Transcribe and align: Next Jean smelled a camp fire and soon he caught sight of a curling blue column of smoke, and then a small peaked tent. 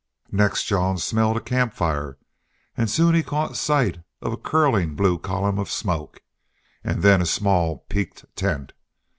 Next 0.31 0.63
Jean 0.65 0.97
smelled 0.97 1.37
a 1.37 1.39
camp 1.39 1.75
fire 1.75 2.17
and 2.75 2.89
soon 2.89 3.13
he 3.13 3.21
caught 3.21 3.55
sight 3.55 3.99
of 4.19 4.33
a 4.33 4.35
curling 4.35 4.95
blue 4.95 5.19
column 5.19 5.59
of 5.59 5.69
smoke, 5.69 6.23
and 6.83 7.03
then 7.03 7.21
a 7.21 7.25
small 7.27 7.85
peaked 7.87 8.25
tent. 8.35 8.73